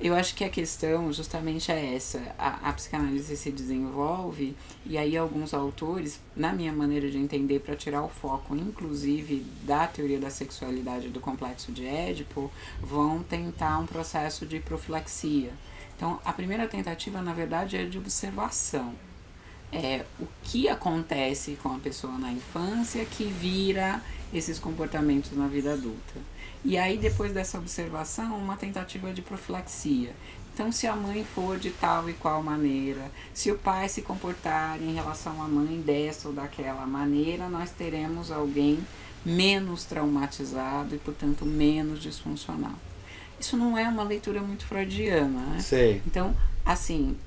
Eu 0.03 0.15
acho 0.15 0.33
que 0.33 0.43
a 0.43 0.49
questão 0.49 1.13
justamente 1.13 1.71
é 1.71 1.93
essa. 1.93 2.19
A, 2.35 2.69
a, 2.69 2.73
psicanálise 2.73 3.37
se 3.37 3.51
desenvolve 3.51 4.55
e 4.83 4.97
aí 4.97 5.15
alguns 5.15 5.53
autores, 5.53 6.19
na 6.35 6.51
minha 6.51 6.73
maneira 6.73 7.07
de 7.07 7.19
entender, 7.19 7.59
para 7.59 7.75
tirar 7.75 8.01
o 8.01 8.09
foco, 8.09 8.55
inclusive 8.55 9.45
da 9.61 9.85
teoria 9.85 10.19
da 10.19 10.31
sexualidade 10.31 11.09
do 11.09 11.19
complexo 11.19 11.71
de 11.71 11.85
Édipo, 11.85 12.51
vão 12.81 13.21
tentar 13.21 13.77
um 13.77 13.85
processo 13.85 14.43
de 14.43 14.59
profilaxia. 14.59 15.51
Então, 15.95 16.19
a 16.25 16.33
primeira 16.33 16.67
tentativa, 16.67 17.21
na 17.21 17.31
verdade, 17.31 17.77
é 17.77 17.85
de 17.85 17.99
observação. 17.99 18.95
É 19.71 20.03
o 20.19 20.25
que 20.41 20.67
acontece 20.67 21.59
com 21.61 21.75
a 21.75 21.77
pessoa 21.77 22.17
na 22.17 22.31
infância 22.31 23.05
que 23.05 23.25
vira 23.25 24.01
esses 24.33 24.57
comportamentos 24.57 25.37
na 25.37 25.47
vida 25.47 25.73
adulta. 25.73 26.19
E 26.63 26.77
aí, 26.77 26.97
depois 26.97 27.33
dessa 27.33 27.57
observação, 27.57 28.37
uma 28.37 28.55
tentativa 28.55 29.11
de 29.11 29.21
profilaxia. 29.21 30.13
Então, 30.53 30.71
se 30.71 30.85
a 30.85 30.95
mãe 30.95 31.23
for 31.23 31.57
de 31.57 31.71
tal 31.71 32.09
e 32.09 32.13
qual 32.13 32.43
maneira, 32.43 33.09
se 33.33 33.51
o 33.51 33.57
pai 33.57 33.87
se 33.87 34.01
comportar 34.01 34.81
em 34.81 34.93
relação 34.93 35.41
à 35.41 35.47
mãe 35.47 35.81
dessa 35.81 36.27
ou 36.27 36.33
daquela 36.33 36.85
maneira, 36.85 37.47
nós 37.47 37.71
teremos 37.71 38.31
alguém 38.31 38.79
menos 39.25 39.85
traumatizado 39.85 40.93
e, 40.93 40.97
portanto, 40.97 41.45
menos 41.45 42.01
disfuncional. 42.01 42.73
Isso 43.39 43.57
não 43.57 43.77
é 43.77 43.87
uma 43.87 44.03
leitura 44.03 44.41
muito 44.41 44.65
freudiana, 44.65 45.39
né? 45.39 45.59
Sim. 45.59 46.01
Então, 46.05 46.35
assim, 46.65 47.17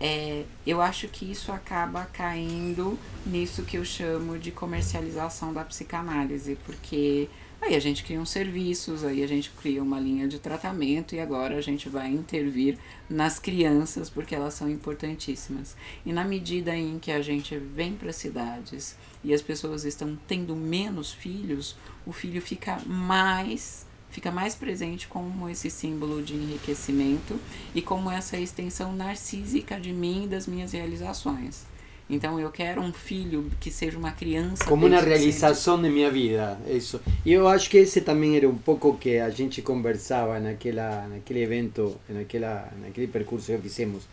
é, 0.00 0.44
eu 0.66 0.80
acho 0.80 1.08
que 1.08 1.30
isso 1.30 1.50
acaba 1.50 2.04
caindo 2.06 2.98
nisso 3.26 3.64
que 3.64 3.76
eu 3.76 3.84
chamo 3.84 4.38
de 4.38 4.50
comercialização 4.50 5.52
da 5.52 5.64
psicanálise, 5.64 6.56
porque 6.64 7.28
Aí 7.60 7.74
a 7.74 7.80
gente 7.80 8.04
cria 8.04 8.20
uns 8.20 8.30
serviços, 8.30 9.02
aí 9.02 9.22
a 9.22 9.26
gente 9.26 9.50
cria 9.50 9.82
uma 9.82 9.98
linha 9.98 10.28
de 10.28 10.38
tratamento 10.38 11.14
e 11.14 11.20
agora 11.20 11.56
a 11.56 11.60
gente 11.60 11.88
vai 11.88 12.08
intervir 12.08 12.78
nas 13.10 13.38
crianças 13.38 14.08
porque 14.08 14.34
elas 14.34 14.54
são 14.54 14.70
importantíssimas. 14.70 15.76
E 16.06 16.12
na 16.12 16.24
medida 16.24 16.74
em 16.76 16.98
que 16.98 17.10
a 17.10 17.20
gente 17.20 17.58
vem 17.58 17.94
para 17.94 18.12
cidades 18.12 18.96
e 19.24 19.34
as 19.34 19.42
pessoas 19.42 19.84
estão 19.84 20.16
tendo 20.28 20.54
menos 20.54 21.12
filhos, 21.12 21.76
o 22.06 22.12
filho 22.12 22.40
fica 22.40 22.80
mais 22.86 23.86
fica 24.10 24.30
mais 24.30 24.54
presente 24.54 25.06
como 25.06 25.50
esse 25.50 25.68
símbolo 25.68 26.22
de 26.22 26.34
enriquecimento 26.34 27.38
e 27.74 27.82
como 27.82 28.10
essa 28.10 28.38
extensão 28.38 28.94
narcísica 28.94 29.78
de 29.78 29.92
mim 29.92 30.24
e 30.24 30.28
das 30.28 30.46
minhas 30.46 30.72
realizações. 30.72 31.66
Então 32.10 32.40
eu 32.40 32.50
quero 32.50 32.80
um 32.80 32.92
filho 32.92 33.50
que 33.60 33.70
seja 33.70 33.98
uma 33.98 34.12
criança. 34.12 34.64
Como 34.64 34.86
uma 34.86 35.00
realização 35.00 35.80
de 35.80 35.90
minha 35.90 36.10
vida, 36.10 36.58
isso. 36.66 37.00
E 37.24 37.32
eu 37.32 37.46
acho 37.46 37.68
que 37.68 37.76
esse 37.76 38.00
também 38.00 38.36
era 38.36 38.48
um 38.48 38.56
pouco 38.56 38.96
que 38.96 39.18
a 39.18 39.28
gente 39.28 39.60
conversava 39.60 40.40
naquela, 40.40 41.06
naquele 41.08 41.42
evento, 41.42 41.96
naquela, 42.08 42.72
naquele 42.80 43.06
percurso 43.08 43.52
que 43.52 43.58
fizemos. 43.58 44.04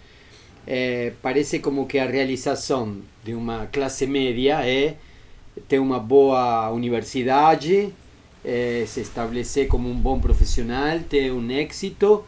é, 0.67 1.13
parece 1.21 1.59
como 1.59 1.85
que 1.85 1.99
a 1.99 2.05
realização 2.05 2.97
de 3.23 3.33
uma 3.33 3.67
classe 3.67 4.05
média 4.07 4.65
é 4.67 4.95
ter 5.67 5.79
uma 5.79 5.99
boa 5.99 6.69
universidade, 6.71 7.93
é, 8.43 8.83
se 8.87 9.01
estabelecer 9.01 9.67
como 9.67 9.89
um 9.89 9.95
bom 9.95 10.19
profissional, 10.19 10.99
ter 10.99 11.31
um 11.31 11.49
êxito 11.51 12.25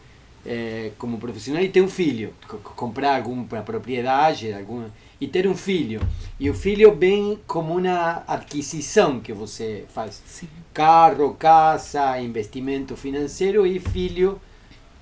é, 0.48 0.92
como 0.98 1.18
profissional 1.18 1.62
e 1.62 1.70
ter 1.70 1.82
um 1.82 1.90
filho, 1.90 2.34
comprar 2.76 3.18
alguma 3.18 3.44
propriedade, 3.44 4.54
alguma 4.54 4.90
e 5.20 5.28
ter 5.28 5.48
um 5.48 5.56
filho. 5.56 6.00
E 6.40 6.50
o 6.50 6.54
filho 6.54 6.96
vem 6.96 7.40
como 7.46 7.78
uma 7.78 8.24
aquisição 8.28 9.20
que 9.20 9.34
você 9.34 9.86
faz. 9.90 10.22
Sim. 10.26 10.48
Carro, 10.74 11.34
casa, 11.34 12.20
investimento 12.22 12.96
financeiro 12.96 13.66
e 13.66 13.80
filho, 13.80 14.40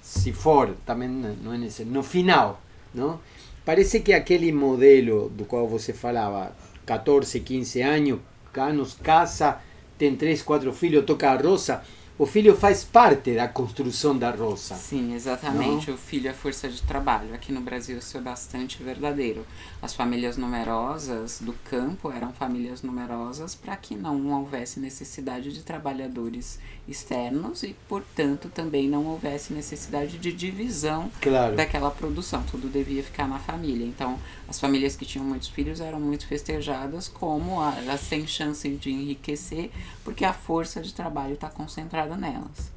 se 0.02 0.32
for, 0.32 0.76
também 0.86 1.10
não 1.10 1.54
é 1.54 1.58
necessário. 1.58 1.92
No 1.92 2.02
final, 2.02 2.62
não? 2.94 3.20
Parece 3.64 4.00
que 4.00 4.14
aquele 4.14 4.52
modelo 4.52 5.30
do 5.30 5.44
qual 5.46 5.68
você 5.68 5.92
falava, 5.92 6.56
14, 6.86 7.40
15 7.40 7.82
anos, 7.82 8.20
anos, 8.56 8.94
casa, 9.02 9.60
tem 9.98 10.16
três, 10.16 10.42
quatro 10.42 10.72
filhos, 10.72 11.04
toca 11.06 11.30
a 11.30 11.36
roça, 11.36 11.84
o 12.18 12.26
filho 12.26 12.56
faz 12.56 12.84
parte 12.84 13.36
da 13.36 13.48
construção 13.48 14.18
da 14.18 14.32
roça. 14.32 14.74
Sim, 14.76 15.14
exatamente. 15.14 15.88
Não? 15.88 15.96
O 15.96 15.98
filho 15.98 16.30
é 16.30 16.34
força 16.34 16.70
de 16.70 16.82
trabalho. 16.82 17.34
Aqui 17.34 17.52
no 17.52 17.60
Brasil 17.60 17.98
isso 17.98 18.18
é 18.18 18.22
bastante 18.22 18.82
verdadeiro. 18.82 19.46
As 19.82 19.94
famílias 19.94 20.38
numerosas 20.38 21.42
do 21.42 21.52
campo 21.70 22.10
eram 22.10 22.32
famílias 22.32 22.82
numerosas 22.82 23.54
para 23.54 23.76
que 23.76 23.96
não 23.96 24.32
houvesse 24.32 24.80
necessidade 24.80 25.52
de 25.52 25.62
trabalhadores 25.62 26.58
externos 26.88 27.64
e, 27.64 27.76
portanto, 27.90 28.50
também 28.54 28.88
não 28.88 29.06
houvesse 29.08 29.52
necessidade 29.52 30.18
de 30.18 30.32
divisão 30.32 31.12
claro. 31.22 31.56
daquela 31.56 31.92
produção. 31.92 32.44
Tudo 32.44 32.70
devia 32.70 33.04
ficar 33.04 33.28
na 33.28 33.40
família. 33.40 33.86
Então, 33.86 34.18
as 34.48 34.58
famílias 34.58 34.96
que 34.96 35.06
tinham 35.06 35.26
muitos 35.26 35.50
filhos 35.50 35.82
eram 35.82 36.00
muito 36.00 36.26
festejadas 36.28 37.10
como 37.10 37.62
elas 37.62 38.08
têm 38.08 38.26
chance 38.26 38.70
de 38.70 38.90
enriquecer 38.90 39.70
porque 40.06 40.24
a 40.24 40.32
força 40.32 40.80
de 40.82 40.94
trabalho 40.94 41.34
está 41.34 41.50
concentrada 41.50 42.05
nelas. 42.14 42.72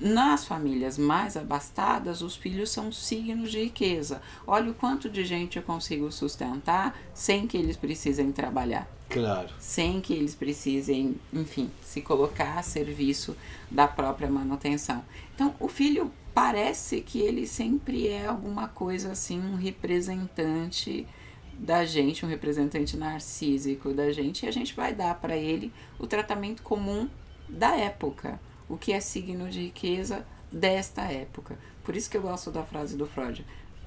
Nas 0.00 0.44
famílias 0.44 0.98
mais 0.98 1.36
abastadas, 1.36 2.20
os 2.20 2.34
filhos 2.34 2.70
são 2.70 2.90
signos 2.90 3.52
de 3.52 3.62
riqueza. 3.62 4.20
Olha 4.44 4.70
o 4.70 4.74
quanto 4.74 5.08
de 5.08 5.24
gente 5.24 5.56
eu 5.56 5.62
consigo 5.62 6.10
sustentar 6.10 6.98
sem 7.14 7.46
que 7.46 7.56
eles 7.56 7.76
precisem 7.76 8.32
trabalhar. 8.32 8.88
Claro. 9.08 9.48
Sem 9.60 10.00
que 10.00 10.12
eles 10.12 10.34
precisem, 10.34 11.14
enfim, 11.32 11.70
se 11.80 12.00
colocar 12.00 12.58
a 12.58 12.62
serviço 12.62 13.36
da 13.70 13.86
própria 13.86 14.28
manutenção. 14.28 15.04
Então, 15.34 15.54
o 15.60 15.68
filho 15.68 16.10
parece 16.34 17.00
que 17.00 17.20
ele 17.20 17.46
sempre 17.46 18.08
é 18.08 18.26
alguma 18.26 18.66
coisa 18.66 19.12
assim, 19.12 19.40
um 19.40 19.54
representante 19.54 21.06
da 21.56 21.84
gente, 21.84 22.26
um 22.26 22.28
representante 22.28 22.96
narcísico 22.96 23.92
da 23.92 24.10
gente, 24.10 24.44
e 24.44 24.48
a 24.48 24.52
gente 24.52 24.74
vai 24.74 24.92
dar 24.92 25.14
para 25.14 25.36
ele 25.36 25.72
o 25.98 26.06
tratamento 26.06 26.62
comum 26.62 27.08
da 27.48 27.76
época, 27.76 28.40
o 28.74 28.78
que 28.78 28.92
é 28.92 29.00
signo 29.00 29.48
de 29.48 29.60
riqueza 29.60 30.26
desta 30.50 31.02
época. 31.02 31.58
Por 31.82 31.96
isso 31.96 32.10
que 32.10 32.16
eu 32.16 32.22
gosto 32.22 32.50
da 32.50 32.62
frase 32.62 32.96
do 32.96 33.06
Freud. 33.06 33.44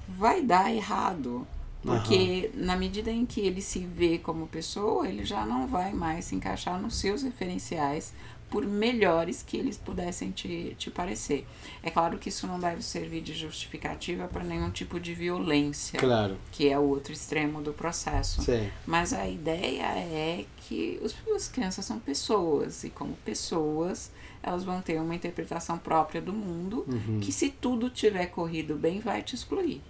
Vai 0.08 0.42
dar 0.42 0.72
errado, 0.72 1.46
porque 1.82 2.50
uhum. 2.54 2.64
na 2.64 2.76
medida 2.76 3.10
em 3.10 3.26
que 3.26 3.40
ele 3.40 3.60
se 3.60 3.80
vê 3.80 4.18
como 4.18 4.46
pessoa, 4.46 5.06
ele 5.06 5.24
já 5.24 5.44
não 5.44 5.66
vai 5.66 5.92
mais 5.92 6.26
se 6.26 6.34
encaixar 6.34 6.80
nos 6.80 6.96
seus 6.96 7.22
referenciais 7.22 8.14
por 8.50 8.64
melhores 8.66 9.42
que 9.42 9.56
eles 9.56 9.76
pudessem 9.76 10.30
te, 10.30 10.74
te 10.78 10.90
parecer. 10.90 11.46
É 11.82 11.90
claro 11.90 12.18
que 12.18 12.28
isso 12.28 12.46
não 12.46 12.58
deve 12.58 12.82
servir 12.82 13.20
de 13.20 13.34
justificativa 13.34 14.26
para 14.26 14.42
nenhum 14.42 14.70
tipo 14.70 14.98
de 14.98 15.14
violência, 15.14 15.98
claro. 15.98 16.36
que 16.50 16.68
é 16.68 16.78
o 16.78 16.82
outro 16.82 17.12
extremo 17.12 17.60
do 17.60 17.72
processo. 17.72 18.42
Sim. 18.42 18.70
Mas 18.86 19.12
a 19.12 19.28
ideia 19.28 19.82
é 19.82 20.44
que 20.66 20.98
os, 21.02 21.14
as 21.34 21.48
crianças 21.48 21.84
são 21.84 21.98
pessoas 21.98 22.84
e 22.84 22.90
como 22.90 23.14
pessoas 23.24 24.10
elas 24.42 24.64
vão 24.64 24.80
ter 24.80 25.00
uma 25.00 25.14
interpretação 25.14 25.76
própria 25.76 26.22
do 26.22 26.32
mundo 26.32 26.84
uhum. 26.88 27.20
que 27.20 27.32
se 27.32 27.50
tudo 27.50 27.90
tiver 27.90 28.26
corrido 28.26 28.76
bem 28.76 29.00
vai 29.00 29.22
te 29.22 29.34
excluir. 29.34 29.82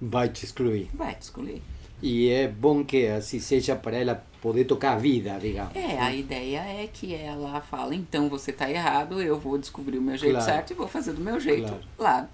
Vai 0.00 0.28
te 0.28 0.44
excluir. 0.44 0.88
Vai 0.92 1.14
te 1.14 1.22
excluir. 1.22 1.62
E 2.02 2.28
é 2.28 2.48
bom 2.48 2.84
que 2.84 3.06
assim 3.06 3.38
seja 3.38 3.76
para 3.76 3.96
ela 3.96 4.26
poder 4.42 4.64
tocar 4.64 4.94
a 4.94 4.98
vida, 4.98 5.38
digamos. 5.40 5.74
É, 5.76 5.98
a 6.00 6.12
ideia 6.12 6.58
é 6.58 6.88
que 6.92 7.14
ela 7.14 7.60
fala, 7.60 7.94
então 7.94 8.28
você 8.28 8.50
está 8.50 8.68
errado, 8.68 9.22
eu 9.22 9.38
vou 9.38 9.56
descobrir 9.56 9.98
o 9.98 10.02
meu 10.02 10.18
jeito 10.18 10.34
claro. 10.34 10.44
certo 10.44 10.72
e 10.72 10.74
vou 10.74 10.88
fazer 10.88 11.12
do 11.12 11.20
meu 11.20 11.38
jeito 11.38 11.68
claro. 11.68 11.82
lá. 11.96 12.28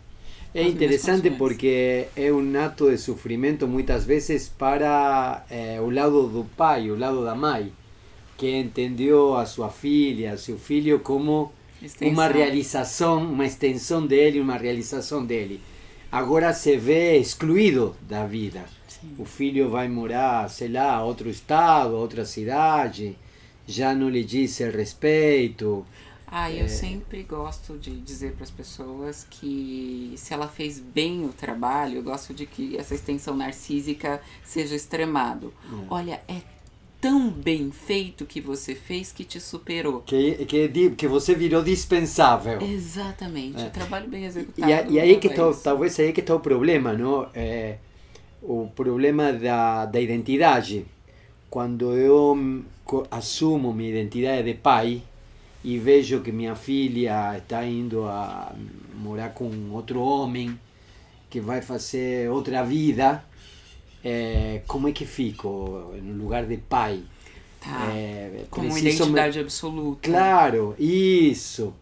É 0.55 0.63
interessante 0.63 1.31
porque 1.31 2.07
é 2.17 2.33
um 2.33 2.59
ato 2.59 2.91
de 2.91 2.97
sofrimento 2.97 3.69
muitas 3.69 4.07
vezes 4.07 4.49
para 4.49 5.45
é, 5.51 5.79
o 5.79 5.91
lado 5.91 6.27
do 6.27 6.45
pai, 6.57 6.91
o 6.91 6.99
lado 6.99 7.23
da 7.23 7.35
mãe, 7.35 7.71
que 8.39 8.51
entendeu 8.57 9.37
a 9.37 9.45
sua 9.45 9.69
filha, 9.69 10.39
seu 10.39 10.59
filho 10.59 11.01
como 11.01 11.53
extensão. 11.83 12.15
uma 12.15 12.27
realização, 12.27 13.23
uma 13.23 13.45
extensão 13.45 14.07
dele, 14.07 14.41
uma 14.41 14.57
realização 14.57 15.27
dele. 15.27 15.61
Agora 16.11 16.53
se 16.55 16.77
vê 16.77 17.19
excluído 17.19 17.95
da 18.03 18.27
vida 18.27 18.65
o 19.19 19.25
filho 19.25 19.71
vai 19.71 19.89
morar, 19.89 20.49
sei 20.51 20.69
lá, 20.69 21.03
outro 21.05 21.29
estado, 21.29 21.95
outra 21.95 22.25
cidade, 22.25 23.17
já 23.67 23.95
não 23.95 24.09
lhe 24.09 24.25
diz 24.25 24.59
respeito. 24.59 25.87
Ah, 26.27 26.51
eu 26.51 26.65
é... 26.65 26.69
sempre 26.69 27.23
gosto 27.23 27.79
de 27.79 27.99
dizer 28.01 28.33
para 28.33 28.45
as 28.45 28.51
pessoas 28.51 29.27
que 29.31 30.13
se 30.17 30.35
ela 30.35 30.47
fez 30.47 30.79
bem 30.79 31.25
o 31.25 31.33
trabalho, 31.33 31.97
eu 31.97 32.03
gosto 32.03 32.35
de 32.35 32.45
que 32.45 32.77
essa 32.77 32.95
extensão 32.95 33.35
narcísica 33.35 34.21
seja 34.45 34.75
extremado. 34.75 35.53
É. 35.65 35.87
Olha, 35.89 36.23
é 36.29 36.43
tão 37.01 37.31
bem 37.31 37.71
feito 37.71 38.27
que 38.27 38.41
você 38.41 38.75
fez 38.75 39.13
que 39.13 39.25
te 39.25 39.41
superou. 39.41 40.01
Que, 40.01 40.45
que, 40.45 40.91
que 40.91 41.09
você 41.09 41.35
virou 41.35 41.63
dispensável. 41.63 42.61
Exatamente, 42.61 43.63
é. 43.63 43.69
trabalho 43.71 44.09
bem 44.09 44.25
executado. 44.25 44.91
E, 44.91 44.95
e 44.95 45.01
aí 45.01 45.17
que 45.17 45.29
tá, 45.29 45.53
talvez 45.63 45.99
aí 46.01 46.13
que 46.13 46.21
está 46.21 46.35
o 46.35 46.41
problema, 46.41 46.93
não? 46.93 47.29
É, 47.35 47.77
o 48.43 48.69
problema 48.75 49.33
da, 49.33 49.87
da 49.87 50.01
identidade. 50.01 50.87
Quando 51.51 51.95
eu 51.95 52.65
assumo 53.11 53.73
minha 53.73 53.91
identidade 53.91 54.43
de 54.43 54.55
pai 54.55 55.03
e 55.65 55.79
vejo 55.79 56.21
que 56.21 56.31
minha 56.31 56.55
filha 56.55 57.39
está 57.39 57.65
indo 57.65 58.05
a 58.05 58.55
morar 58.95 59.31
com 59.31 59.51
outro 59.73 60.01
homem 60.01 60.59
que 61.31 61.41
vai 61.41 61.63
fazer 61.63 62.31
outra 62.31 62.63
vida, 62.63 63.25
é, 64.05 64.63
como 64.67 64.89
é 64.89 64.93
que 64.93 65.05
fico 65.05 65.93
no 66.03 66.23
lugar 66.23 66.47
de 66.47 66.57
pai? 66.57 67.03
Tá. 67.61 67.93
É, 67.93 68.45
Como 68.51 68.77
identidade 68.77 69.39
me... 69.39 69.45
absoluta. 69.45 70.09
Claro, 70.09 70.75
isso. 70.79 71.75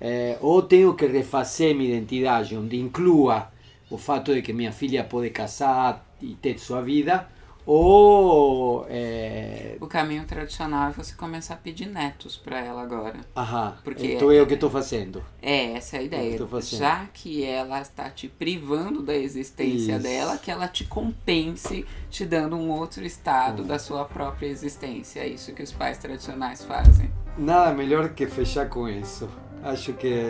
É, 0.00 0.38
ou 0.40 0.62
tenho 0.62 0.94
que 0.94 1.06
refazer 1.06 1.74
minha 1.74 1.96
identidade, 1.96 2.56
onde 2.56 2.78
inclua 2.78 3.50
o 3.90 3.98
fato 3.98 4.32
de 4.34 4.42
que 4.42 4.52
minha 4.52 4.72
filha 4.72 5.04
pode 5.04 5.30
casar 5.30 6.06
e 6.20 6.34
ter 6.34 6.58
sua 6.58 6.80
vida, 6.80 7.28
ou 7.70 8.86
é... 8.88 9.76
o 9.78 9.86
caminho 9.86 10.24
tradicional 10.24 10.88
é 10.88 10.92
você 10.92 11.14
começar 11.14 11.52
a 11.52 11.56
pedir 11.58 11.84
netos 11.84 12.34
para 12.34 12.58
ela 12.58 12.80
agora. 12.80 13.20
Aham. 13.36 13.76
Porque 13.84 14.14
então 14.14 14.32
é 14.32 14.40
o 14.40 14.46
que 14.46 14.54
estou 14.54 14.70
fazendo. 14.70 15.22
É 15.42 15.72
essa 15.72 15.96
é 15.96 15.98
a 15.98 16.02
ideia. 16.02 16.38
Já 16.62 17.04
que 17.12 17.44
ela 17.44 17.82
está 17.82 18.08
te 18.08 18.26
privando 18.26 19.02
da 19.02 19.14
existência 19.14 19.96
Isso. 19.96 20.02
dela, 20.02 20.38
que 20.38 20.50
ela 20.50 20.66
te 20.66 20.84
compense 20.84 21.84
te 22.08 22.24
dando 22.24 22.56
um 22.56 22.70
outro 22.70 23.04
estado 23.04 23.62
da 23.62 23.78
sua 23.78 24.06
própria 24.06 24.46
existência. 24.46 25.20
É 25.20 25.28
isso 25.28 25.52
que 25.52 25.62
os 25.62 25.70
pais 25.70 25.98
tradicionais 25.98 26.64
fazem. 26.64 27.10
Nada 27.36 27.74
melhor 27.74 28.08
que 28.14 28.26
fechar 28.26 28.70
com 28.70 28.88
isso. 28.88 29.28
Acho 29.62 29.92
que 29.92 30.24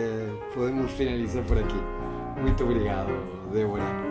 podemos 0.53 0.91
finalizar 0.91 1.45
por 1.45 1.57
aqui. 1.57 1.79
Muito 2.41 2.65
obrigado. 2.65 3.11
Débora. 3.49 4.08